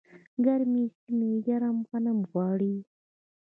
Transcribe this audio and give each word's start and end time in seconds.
ګرمې 0.45 0.83
سیمې 0.99 1.31
ګرم 1.47 1.77
غنم 1.89 2.19
غواړي. 2.29 2.75